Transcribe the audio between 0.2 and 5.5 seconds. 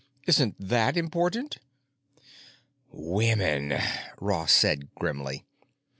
"Isn't that important?" "Women!" Ross said grimly.